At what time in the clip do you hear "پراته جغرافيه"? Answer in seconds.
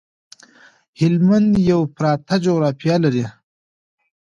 1.95-2.95